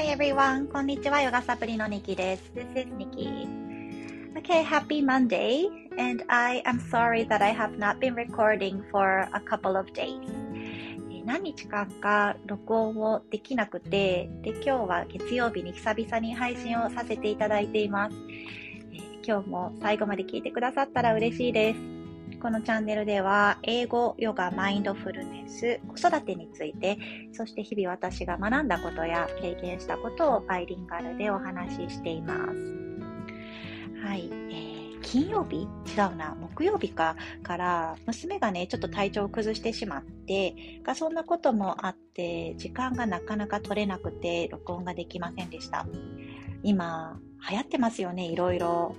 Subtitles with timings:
[0.00, 0.66] Hi everyone!
[0.72, 2.50] こんにちは、ヨガサプリのニキです。
[2.54, 3.46] This is Nikki.
[4.34, 5.66] Okay, happy Monday,
[5.98, 10.18] and I am sorry that I have not been recording for a couple of days.
[11.26, 18.16] 何日間か録音をできなくて、で、今日は月曜日に久々に配信をさせていただいています。
[19.22, 21.99] 今日も最後まで聞いてくださったら嬉しいです。
[22.40, 26.96] このチャンネルでは、英語、ヨガ、マインドフルネス、子育てについて、
[27.32, 32.40] そして日々私が学んだことや経験したことをバイリンガルでお話ししています。
[34.02, 34.30] はい。
[34.32, 35.68] えー、金曜日？
[35.94, 45.86] 違うな、木曜日かから、娘がね、ちょっと体調を崩してしまって、がそんなこともあって、時間がなかなか取れなくて、録音ができませんでした。
[46.62, 47.20] 今、
[47.50, 48.96] 流行ってますよね、いろいろ。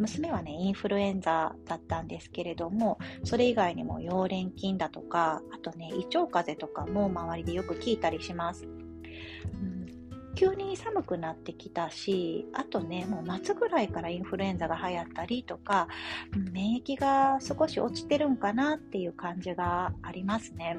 [0.00, 8.64] 娘はね、インフルエンザだったんですけれども、それ以外にも溶連菌だとか、あとね、胃腸風邪とかも周りでよく聞いたりします。
[8.64, 9.80] うん
[10.34, 15.88] 急に寒くなってきたし、あとね、もう夏ぐらいからインフルエンザが流行ったりとか、
[16.52, 20.76] 免疫が少し落ちてるんかなっていう感じがありますね。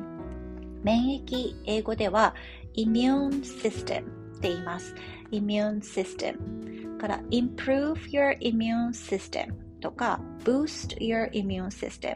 [0.83, 2.33] 免疫、英語では
[2.75, 4.01] immune system
[4.37, 4.95] って言います。
[5.31, 6.90] immune system。
[7.01, 12.15] から improve your immune system とか boost your immune system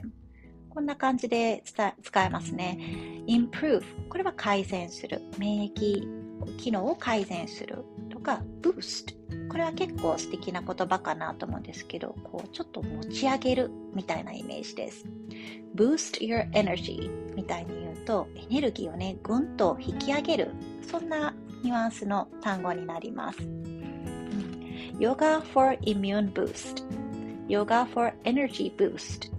[0.70, 2.78] こんな感じで使えますね。
[3.28, 5.22] improve これは改善する。
[5.40, 9.16] 免疫機能を改善するとか boost
[9.48, 15.06] これは結構素敵な言葉かなと思うんですけど、こうちょっと持ち上げるみたいなイメージです。
[15.76, 20.52] boost your energy みたいに言うと、エネルギーをね、ぐんと引き上げる。
[20.82, 23.40] そんなニュアンスの単語になります。
[24.98, 26.86] Yoga for Immune Boost.
[27.50, 29.30] Yoga for Energy Boost.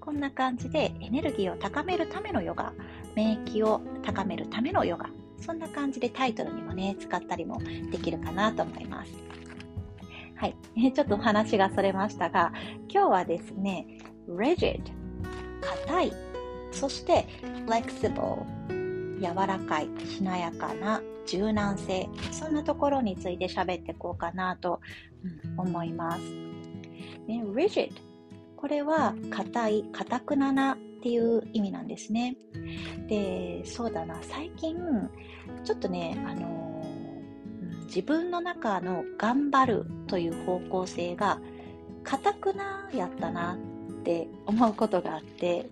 [0.00, 2.72] こんな感じでエネルギーを高めるためのヨガ。
[3.14, 5.10] 免疫を高めるためのヨガ。
[5.38, 9.12] そんな感じでタイトルにもね使ったりもできるかなと思います。
[10.36, 12.52] はい、ちょっとお話がそれましたが
[12.88, 13.86] 今日はですね
[14.28, 14.80] rigid
[15.86, 16.12] 硬い
[16.72, 17.28] そして
[17.66, 18.44] flexible
[19.22, 24.80] 柔らかいしなやかな柔軟性そんなところについて喋っていこうかなと、
[25.56, 26.22] 思います、
[27.28, 27.92] ね、rigid
[28.56, 32.36] これは硬い硬くななっていう意味なんですね。
[33.08, 34.20] でそうだな。
[34.22, 34.76] 最近
[35.64, 36.84] ちょっとねあの、
[37.86, 41.40] 自分の中の頑張るという方向性が
[42.04, 45.68] 硬くなやったなって思うことがあって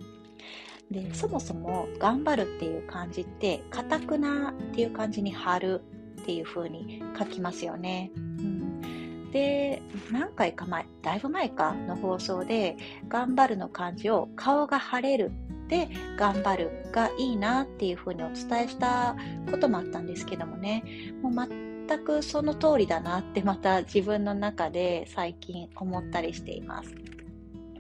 [0.91, 5.83] でそもそも頑張るっていう漢字って硬くなっていう漢字に貼る
[6.23, 8.11] っていう風に書きますよね。
[8.17, 12.77] うん、で何回か前だいぶ前かの放送で
[13.09, 15.31] 頑張るの漢字を顔が晴れる
[15.69, 19.17] で頑張るがいいなっていう風にお伝えした
[19.51, 20.83] こともあったんですけどもね
[21.23, 21.49] もう
[21.89, 26.93] 全くその通りだなってまた自分の中で最近思ったりしています。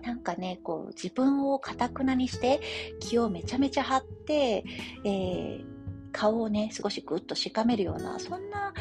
[0.02, 2.60] なんかね、こう自分をかたくなにして
[3.00, 4.64] 気をめちゃめちゃ張って、
[5.04, 5.64] えー、
[6.12, 8.72] 顔をね、少しぐっとしかめるような、そんな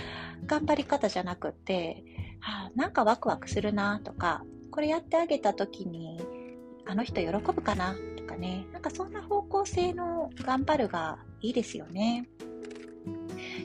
[0.46, 2.03] 頑張り方じゃなくって、
[2.40, 6.22] はあ、なんかワクワクするなとか、これやってあげた時に、
[6.85, 12.28] あの人喜ぶかなとかね、なんかそんな方向性の頑張るがいいですよね。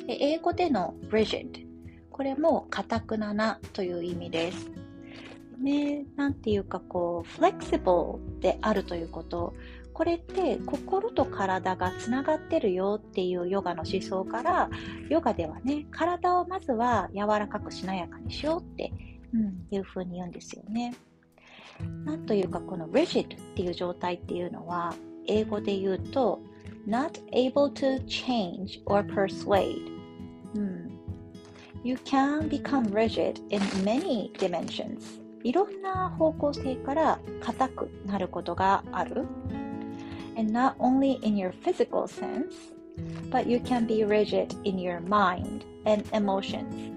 [0.07, 1.67] で英語での rigid、
[2.11, 4.71] これもかたくななという意味です。
[5.59, 7.91] ね、なんていうかこう、フレキシブ
[8.35, 9.55] ルであるということ。
[9.93, 14.69] これって心と体がつながってるよっていうヨガの思想から、
[15.09, 18.93] ヨガではね、体をまずは柔らかくしなやかにしようって、
[19.33, 20.95] うん、いう風に言うんですよね。
[22.05, 24.95] なんというかこの rigid っていう状態っていうのは、
[25.29, 26.41] 英語で言うと、
[26.89, 29.79] not able to change or persuade、
[30.57, 30.91] うん、
[31.85, 39.27] You can become rigid in many dimensions いろんな方向性から硬くなることがある。
[40.37, 42.75] And not only in your physical sense,
[43.31, 46.93] but you can be rigid in your mind and emotions.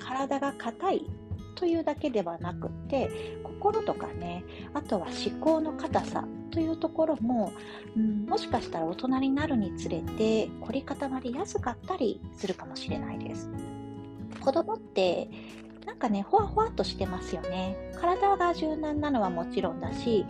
[0.00, 1.10] 体が硬い
[1.54, 7.52] というだけではなくて、心とかね、あとは思考の硬さというところも、
[7.96, 13.50] うん、もしかしたら大人になるにつれて凝り固まりやすかったりするかもしれないです。
[14.40, 15.28] 子供って
[15.86, 17.76] なんかね、ほわほわっとしてますよね。
[18.00, 20.24] 体が柔軟なのはもちろんだし、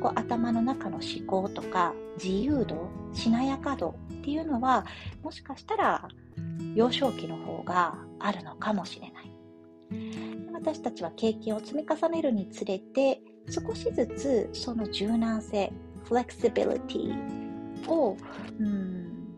[0.00, 4.84] こう頭の中の思考とか自由度、しなやか度っていうのは、
[5.22, 6.08] もしかしたら
[6.74, 9.32] 幼少期の方があるのかもしれない。
[10.52, 15.72] 私たちは経験を積み重ねるにつれて、少しずつその柔軟性、
[16.04, 18.16] フレキシビリティを、
[18.58, 19.28] うん、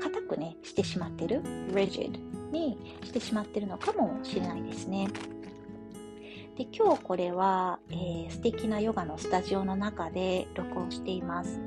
[0.00, 1.42] 硬くね、してしまってる、
[1.72, 2.20] rigid
[2.56, 5.08] にしてしまってるのかもしれないですね。
[6.56, 11.60] で今日これは、えー、素敵なヨガのスタジオの中で録音しています。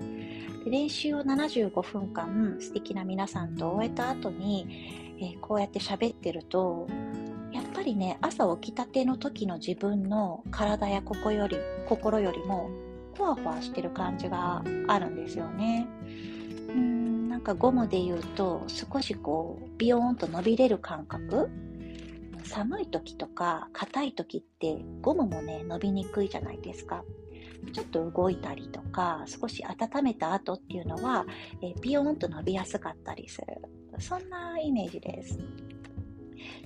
[0.66, 6.88] で練習を75分間素敵な皆さんと終えた後に、えー、こうやって喋ってると
[7.52, 11.58] やっぱりね朝起きたての時の自分の体や心より
[11.88, 12.70] 心よりも
[13.16, 15.88] ふわふわしてる感じがあるんですよね。
[17.40, 21.50] なんかゴムで言うと少しこうビヨーンと伸びれる感覚？
[22.44, 27.06] 寒い時とか硬い時ってゴムもね伸びにくいじゃないですか。
[27.72, 31.26] ちょっと動いたりとか少し温めた後っていうのは、
[31.62, 33.48] えビヨーンと伸びやすかったりする
[34.00, 35.40] そんなイメージです。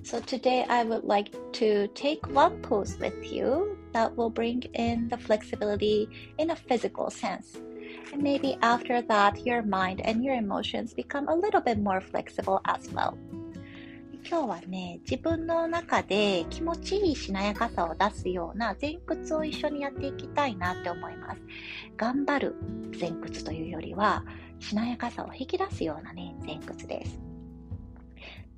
[0.02, 5.08] So today I would like to take one pose with you that will bring in
[5.08, 7.62] the flexibility in a physical sense.
[8.12, 12.60] And maybe after that, your mind and your emotions become a little bit more flexible
[12.64, 13.16] as well.
[14.26, 21.40] 今日はね、自分の中で気持ちいいしなやかさを出すような前屈を一緒にやっていきたいなって思います。
[21.96, 22.56] 頑張る
[22.98, 24.24] 前屈というよりは、
[24.60, 27.24] しなやかさを引き出すようなね、前屈です。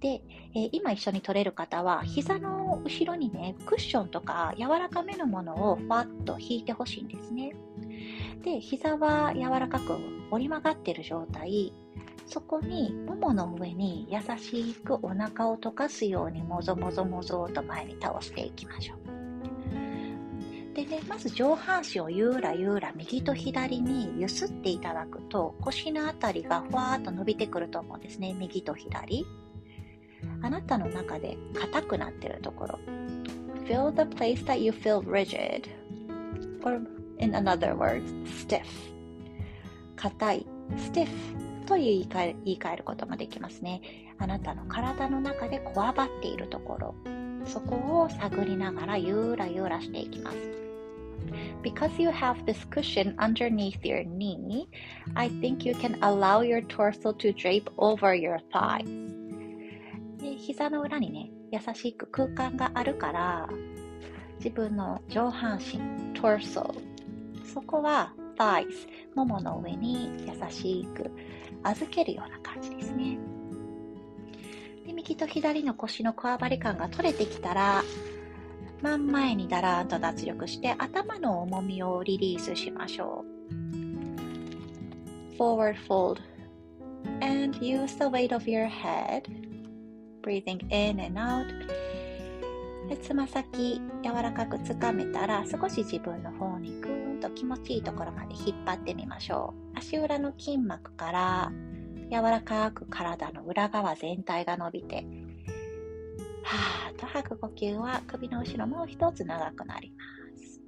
[0.01, 0.23] で、
[0.55, 7.53] えー、今一緒に取れる方は膝の後ろにねクッションとか柔らかめのものをふわっと引いてほしいんですね
[8.43, 9.97] で膝は柔らかく
[10.31, 11.73] 折り曲がってる状態
[12.27, 19.07] そこにももの上に優しくお腹を溶かすようにもぞもぞもぞと前に倒していきましょう
[20.75, 28.35] でね、まず上半身をゆらゆら右と左に揺すっていただくと腰のあたりがふわーっと伸びてくると思うんですね。
[28.35, 29.25] 右と左。
[30.43, 32.79] あなたの中で硬くなってるところ
[33.67, 35.69] Feel the place that you feel rigid
[36.65, 36.81] or
[37.19, 38.65] in another word, stiff
[39.97, 40.47] 硬い
[40.77, 41.09] stiff
[41.67, 43.81] と言い換え言い換えることもできますね
[44.19, 46.95] あなたの体の中でこわばっているところ
[47.45, 50.37] そこを探りながらゆらゆらしていきます
[51.63, 54.69] Because you have this cushion underneath your knee,
[55.17, 58.87] I think you can allow your torso to drape over your thighs.
[60.39, 63.49] 膝の裏にね、優しく空間があるから、
[64.39, 65.81] 自分の上半身、
[66.15, 66.73] torso、
[67.47, 68.67] そこは thighs、
[69.15, 71.11] ももの上に優しく
[71.63, 73.19] 預けるような感じですね。
[74.87, 77.83] で右と左の腰のこわばり感が取れてきたら、
[78.83, 83.37] 真ん前にだらーんと脱力して頭の重みをリリースしましょう。
[85.37, 86.21] Forward fold
[87.21, 89.23] and use the weight of your head
[90.23, 91.47] breathing in and out
[92.89, 96.76] でつま先柔らかくつかめたら少し自分の方に
[97.19, 101.53] と気持ちいいところまで引っ張ってみましょう足裏の筋膜から
[102.11, 105.07] 柔らかく体の裏側全体が伸びて
[106.43, 110.61] はーっと吐く呼吸は首の後ろもう一つ長くなります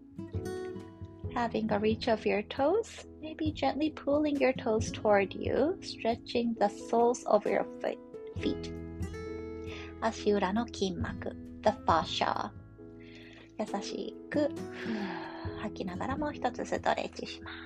[1.35, 6.69] Having a reach of your toes, maybe gently pulling your toes toward you, stretching the
[6.91, 7.65] soles of your
[8.41, 8.73] feet.
[10.01, 12.51] 足裏の筋膜 the fascia
[13.59, 14.49] 優しく
[15.63, 17.57] 吐きながらもう一つストレッチします。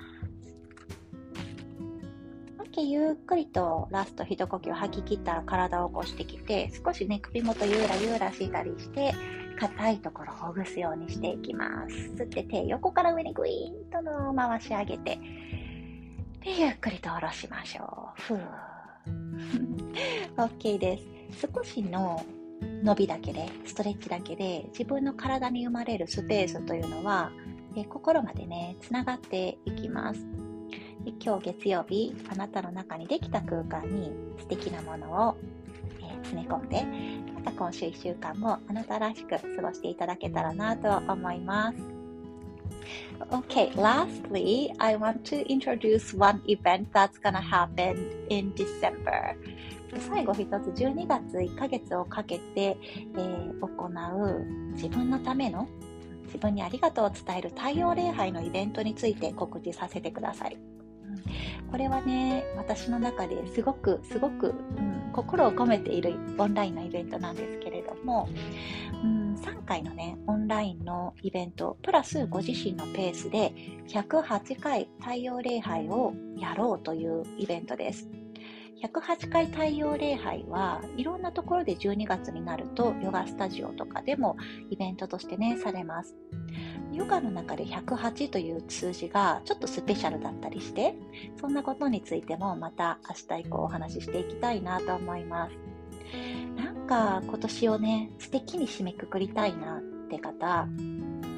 [2.71, 9.12] OK ゆっくりとラスト一呼吸吐き切ったら体を起こしてきて少しね首元ゆらゆらしたりして
[9.59, 11.95] 硬いところをほぐすようにしていきます。
[11.95, 15.18] 吸って手横から上にグイーンとの回し上げて
[16.40, 18.23] でゆっくりと下ろしましょう。
[18.23, 18.73] ふー。
[20.37, 21.47] OK です。
[21.54, 22.25] 少しの
[22.83, 27.30] 伸びだけで、ストレッチだけで、自分の体に生まれるスペースというのは、
[27.81, 30.21] え心までね、つながっていきます。
[31.05, 35.37] で今日月曜日、あなたの中にできた空間に素敵なものを、
[36.00, 36.85] えー、詰め込んで、
[37.35, 41.79] また今週1週間もあなたらしく過ごしていただけたらなと思います。
[43.31, 47.97] Okay, lastly, I want to introduce one event that's gonna happen
[48.29, 49.37] in December.
[50.09, 55.69] 最後一つ12月1ヶ月をかけて、えー、行う自分のための
[56.32, 60.56] 自分にありがとうを伝える太陽礼拝のイベントについて告知させてください。
[61.70, 68.28] これはね、私の中ですごく、すごく、うん、心を込めているオンラインのイベントなんですけれども、
[69.02, 73.52] うん、3回のね、オンラインのイベント、プラスご自身のペースで
[73.88, 78.08] 108回太陽礼拝をやろうというイベントです。
[78.82, 84.36] 108回太陽礼拝はいろんなところで12月になるとヨガスタジオとかでも
[84.70, 86.16] イベントとしてねされます
[86.92, 90.94] ヨガの中で108という数字がちょっとスペシャルだったりして
[91.40, 95.72] そんなことについてもまた明日以降お話ししていきたいなと思います
[96.56, 100.66] なんか今年をね、素敵に締めくくりたいなって方、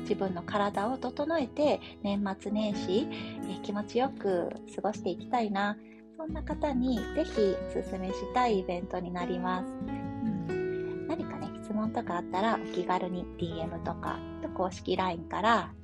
[0.02, 3.06] 自分の体を整えて年末年始、
[3.48, 5.76] え気持ちよく過ごしていきたいな。
[6.24, 9.66] そんな方にぜひおすすめしたいイベントになります。
[9.66, 14.18] うん、何かね、質問とかあったらお気軽に DM とか
[14.56, 15.74] 公式 LINE から、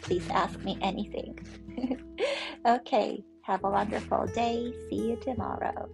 [0.00, 1.34] Please ask me anything.
[2.64, 4.72] okay, have a wonderful day.
[4.88, 5.86] See you tomorrow.